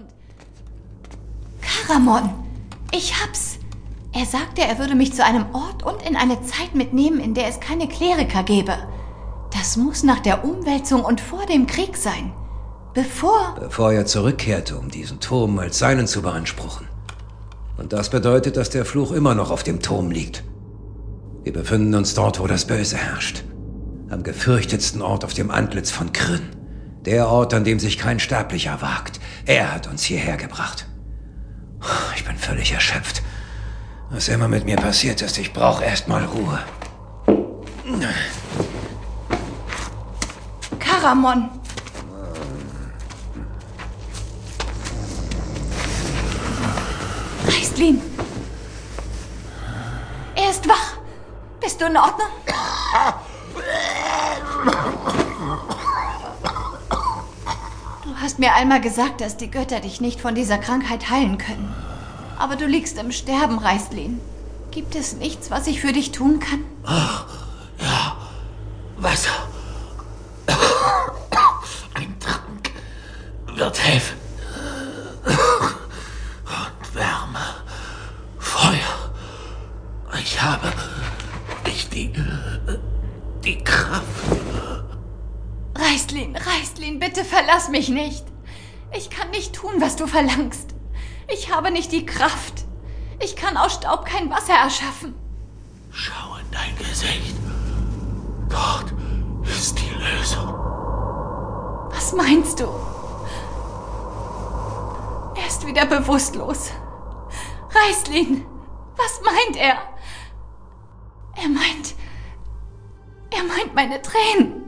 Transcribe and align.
und... 0.00 0.08
Karamon! 1.60 2.30
Ich 2.92 3.22
hab's! 3.22 3.58
Er 4.12 4.26
sagte, 4.26 4.62
er 4.62 4.78
würde 4.78 4.96
mich 4.96 5.12
zu 5.12 5.24
einem 5.24 5.46
Ort 5.52 5.84
und 5.84 6.02
in 6.02 6.16
eine 6.16 6.42
Zeit 6.42 6.74
mitnehmen, 6.74 7.20
in 7.20 7.34
der 7.34 7.46
es 7.46 7.60
keine 7.60 7.86
Kleriker 7.86 8.42
gäbe. 8.42 8.76
Das 9.52 9.76
muss 9.76 10.02
nach 10.02 10.20
der 10.20 10.44
Umwälzung 10.44 11.04
und 11.04 11.20
vor 11.20 11.46
dem 11.46 11.66
Krieg 11.66 11.96
sein. 11.96 12.32
Bevor... 12.92 13.54
Bevor 13.58 13.92
er 13.92 14.06
zurückkehrte, 14.06 14.76
um 14.76 14.90
diesen 14.90 15.20
Turm 15.20 15.58
als 15.58 15.78
seinen 15.78 16.08
zu 16.08 16.22
beanspruchen. 16.22 16.88
Und 17.76 17.92
das 17.92 18.10
bedeutet, 18.10 18.56
dass 18.56 18.70
der 18.70 18.84
Fluch 18.84 19.12
immer 19.12 19.34
noch 19.34 19.50
auf 19.50 19.62
dem 19.62 19.80
Turm 19.80 20.10
liegt. 20.10 20.42
Wir 21.44 21.52
befinden 21.52 21.94
uns 21.94 22.14
dort, 22.14 22.40
wo 22.40 22.46
das 22.46 22.66
Böse 22.66 22.96
herrscht. 22.96 23.44
Am 24.10 24.24
gefürchtetsten 24.24 25.02
Ort 25.02 25.24
auf 25.24 25.34
dem 25.34 25.50
Antlitz 25.52 25.90
von 25.90 26.12
Kryn. 26.12 26.59
Der 27.04 27.28
Ort, 27.28 27.54
an 27.54 27.64
dem 27.64 27.80
sich 27.80 27.98
kein 27.98 28.20
Sterblicher 28.20 28.82
wagt. 28.82 29.20
Er 29.46 29.72
hat 29.72 29.86
uns 29.86 30.02
hierher 30.02 30.36
gebracht. 30.36 30.86
Ich 32.14 32.24
bin 32.24 32.36
völlig 32.36 32.72
erschöpft. 32.72 33.22
Was 34.10 34.28
immer 34.28 34.48
mit 34.48 34.64
mir 34.64 34.76
passiert 34.76 35.22
ist, 35.22 35.38
ich 35.38 35.52
brauche 35.52 35.84
erstmal 35.84 36.24
Ruhe. 36.24 36.58
Karamon! 40.78 41.48
Reistlin! 47.46 48.02
Er 50.34 50.50
ist 50.50 50.68
wach! 50.68 50.98
Bist 51.60 51.80
du 51.80 51.86
in 51.86 51.96
Ordnung? 51.96 52.28
Hast 58.20 58.38
mir 58.38 58.54
einmal 58.54 58.80
gesagt, 58.80 59.20
dass 59.20 59.36
die 59.36 59.50
Götter 59.50 59.80
dich 59.80 60.00
nicht 60.00 60.20
von 60.20 60.34
dieser 60.34 60.58
Krankheit 60.58 61.10
heilen 61.10 61.38
können. 61.38 61.74
Aber 62.38 62.56
du 62.56 62.66
liegst 62.66 62.98
im 62.98 63.12
Sterben, 63.12 63.58
Reistlin. 63.58 64.20
Gibt 64.70 64.94
es 64.94 65.14
nichts, 65.14 65.50
was 65.50 65.66
ich 65.66 65.80
für 65.80 65.92
dich 65.92 66.12
tun 66.12 66.38
kann? 66.40 66.64
Ach, 66.84 67.26
ja. 67.80 68.16
Wasser. 68.98 69.30
Ein 71.94 72.18
Trank 72.20 72.70
wird 73.54 73.82
helfen. 73.82 74.16
Und 75.24 76.94
Wärme. 76.94 77.46
Feuer. 78.38 79.12
Ich 80.22 80.40
habe 80.40 80.72
nicht 81.66 81.92
die. 81.94 82.12
die 83.44 83.58
Kraft. 83.64 84.39
Reistlin, 86.10 86.34
Reistlin, 86.34 86.98
bitte 86.98 87.24
verlass 87.24 87.68
mich 87.68 87.88
nicht. 87.88 88.24
Ich 88.96 89.10
kann 89.10 89.30
nicht 89.30 89.54
tun, 89.54 89.74
was 89.78 89.94
du 89.94 90.08
verlangst. 90.08 90.74
Ich 91.28 91.54
habe 91.54 91.70
nicht 91.70 91.92
die 91.92 92.04
Kraft. 92.04 92.64
Ich 93.20 93.36
kann 93.36 93.56
aus 93.56 93.74
Staub 93.74 94.04
kein 94.06 94.28
Wasser 94.28 94.54
erschaffen. 94.54 95.14
Schau 95.92 96.34
in 96.40 96.50
dein 96.50 96.76
Gesicht. 96.76 97.36
Dort 98.48 98.92
ist 99.44 99.78
die 99.78 99.94
Lösung. 99.94 100.52
Was 101.90 102.12
meinst 102.12 102.58
du? 102.58 102.66
Er 105.36 105.46
ist 105.46 105.64
wieder 105.64 105.86
bewusstlos. 105.86 106.70
Reislin, 107.72 108.44
was 108.96 109.20
meint 109.24 109.56
er? 109.56 109.76
Er 111.36 111.48
meint. 111.48 111.94
Er 113.30 113.44
meint 113.44 113.76
meine 113.76 114.02
Tränen. 114.02 114.59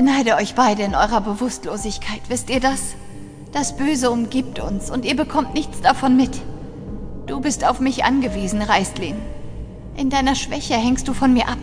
Beneide 0.00 0.36
euch 0.36 0.54
beide 0.54 0.82
in 0.82 0.94
eurer 0.94 1.20
Bewusstlosigkeit, 1.20 2.22
wisst 2.28 2.48
ihr 2.48 2.60
das? 2.60 2.94
Das 3.52 3.76
Böse 3.76 4.10
umgibt 4.10 4.58
uns 4.58 4.90
und 4.90 5.04
ihr 5.04 5.14
bekommt 5.14 5.52
nichts 5.52 5.82
davon 5.82 6.16
mit. 6.16 6.40
Du 7.26 7.38
bist 7.42 7.68
auf 7.68 7.80
mich 7.80 8.02
angewiesen, 8.02 8.62
Reistlin. 8.62 9.16
In 9.98 10.08
deiner 10.08 10.36
Schwäche 10.36 10.72
hängst 10.72 11.06
du 11.06 11.12
von 11.12 11.34
mir 11.34 11.48
ab. 11.48 11.58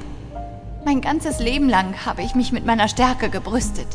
Mein 0.86 1.02
ganzes 1.02 1.40
Leben 1.40 1.68
lang 1.68 2.06
habe 2.06 2.22
ich 2.22 2.36
mich 2.36 2.52
mit 2.52 2.64
meiner 2.64 2.88
Stärke 2.88 3.32
gebrüstet. 3.32 3.88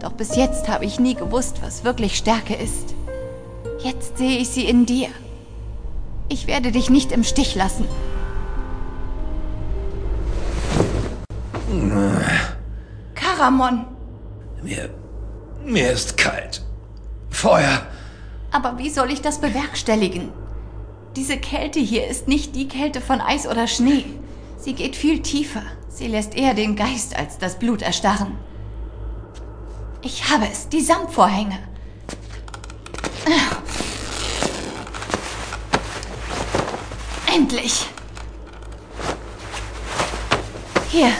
Doch 0.00 0.14
bis 0.14 0.34
jetzt 0.34 0.68
habe 0.68 0.84
ich 0.84 0.98
nie 0.98 1.14
gewusst, 1.14 1.62
was 1.62 1.84
wirklich 1.84 2.16
Stärke 2.16 2.56
ist. 2.56 2.96
Jetzt 3.84 4.18
sehe 4.18 4.38
ich 4.38 4.48
sie 4.48 4.64
in 4.64 4.84
dir. 4.84 5.10
Ich 6.28 6.48
werde 6.48 6.72
dich 6.72 6.90
nicht 6.90 7.12
im 7.12 7.22
Stich 7.22 7.54
lassen. 7.54 7.84
Karamon. 13.40 13.86
Mir. 14.62 14.90
mir 15.64 15.92
ist 15.92 16.18
kalt. 16.18 16.62
Feuer. 17.30 17.86
Aber 18.52 18.76
wie 18.76 18.90
soll 18.90 19.10
ich 19.10 19.22
das 19.22 19.40
bewerkstelligen? 19.40 20.30
Diese 21.16 21.38
Kälte 21.38 21.80
hier 21.80 22.06
ist 22.06 22.28
nicht 22.28 22.54
die 22.54 22.68
Kälte 22.68 23.00
von 23.00 23.22
Eis 23.22 23.46
oder 23.46 23.66
Schnee. 23.66 24.04
Sie 24.58 24.74
geht 24.74 24.94
viel 24.94 25.22
tiefer. 25.22 25.62
Sie 25.88 26.06
lässt 26.06 26.36
eher 26.36 26.52
den 26.52 26.76
Geist 26.76 27.16
als 27.16 27.38
das 27.38 27.58
Blut 27.58 27.80
erstarren. 27.80 28.36
Ich 30.02 30.30
habe 30.30 30.44
es, 30.52 30.68
die 30.68 30.82
Samtvorhänge. 30.82 31.60
Endlich. 37.34 37.86
Hier, 40.90 41.12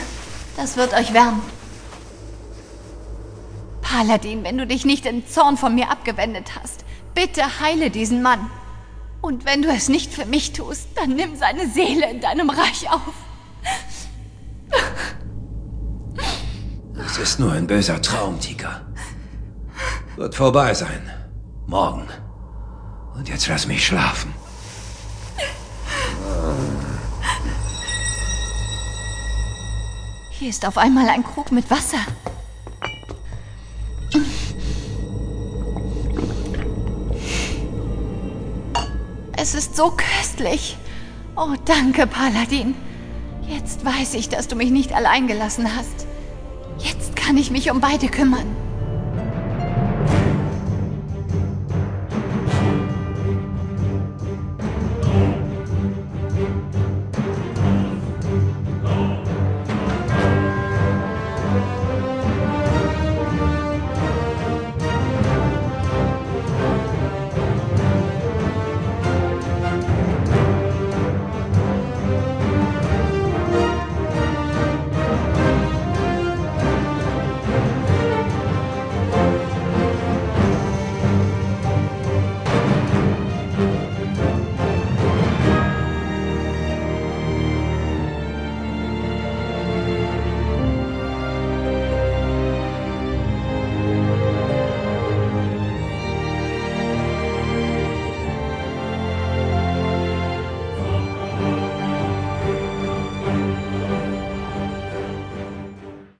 das 0.55 0.77
wird 0.77 0.93
euch 0.93 1.13
wärmen. 1.15 1.60
Paladin, 3.91 4.45
wenn 4.45 4.57
du 4.57 4.65
dich 4.65 4.85
nicht 4.85 5.05
in 5.05 5.27
Zorn 5.27 5.57
von 5.57 5.75
mir 5.75 5.89
abgewendet 5.91 6.51
hast, 6.55 6.85
bitte 7.13 7.59
heile 7.59 7.89
diesen 7.89 8.21
Mann. 8.21 8.49
Und 9.19 9.43
wenn 9.45 9.61
du 9.61 9.67
es 9.67 9.89
nicht 9.89 10.13
für 10.13 10.25
mich 10.25 10.53
tust, 10.53 10.87
dann 10.95 11.15
nimm 11.15 11.35
seine 11.35 11.67
Seele 11.67 12.09
in 12.09 12.21
deinem 12.21 12.49
Reich 12.49 12.89
auf. 12.89 13.13
Es 17.05 17.17
ist 17.17 17.39
nur 17.39 17.51
ein 17.51 17.67
böser 17.67 18.01
Traum, 18.01 18.39
Tika. 18.39 18.81
Wird 20.15 20.35
vorbei 20.35 20.73
sein. 20.73 21.11
Morgen. 21.67 22.07
Und 23.15 23.27
jetzt 23.27 23.47
lass 23.49 23.67
mich 23.67 23.85
schlafen. 23.85 24.33
Hier 30.29 30.49
ist 30.49 30.65
auf 30.65 30.77
einmal 30.77 31.09
ein 31.09 31.23
Krug 31.25 31.51
mit 31.51 31.69
Wasser. 31.69 31.99
Es 39.41 39.55
ist 39.55 39.75
so 39.75 39.89
köstlich. 39.89 40.77
Oh, 41.35 41.55
danke, 41.65 42.05
Paladin. 42.05 42.75
Jetzt 43.47 43.83
weiß 43.83 44.13
ich, 44.13 44.29
dass 44.29 44.47
du 44.47 44.55
mich 44.55 44.69
nicht 44.69 44.93
allein 44.93 45.25
gelassen 45.25 45.75
hast. 45.75 46.05
Jetzt 46.77 47.15
kann 47.15 47.37
ich 47.37 47.49
mich 47.49 47.71
um 47.71 47.81
beide 47.81 48.07
kümmern. 48.07 48.60